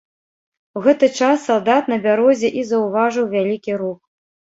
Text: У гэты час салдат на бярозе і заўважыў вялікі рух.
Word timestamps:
У 0.79 0.81
гэты 0.85 1.09
час 1.19 1.43
салдат 1.49 1.91
на 1.93 1.97
бярозе 2.05 2.49
і 2.61 2.63
заўважыў 2.71 3.29
вялікі 3.35 3.77
рух. 3.83 4.01